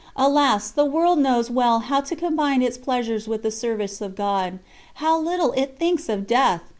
Alas! 0.15 0.71
the 0.71 0.83
world 0.83 1.19
knows 1.19 1.51
well 1.51 1.81
how 1.81 2.01
to 2.01 2.15
combine 2.15 2.63
its 2.63 2.75
pleasures 2.75 3.27
with 3.27 3.43
the 3.43 3.51
service 3.51 4.01
of 4.01 4.15
God. 4.15 4.57
How 4.95 5.19
little 5.19 5.51
it 5.51 5.77
thinks 5.77 6.09
of 6.09 6.25
death! 6.25 6.61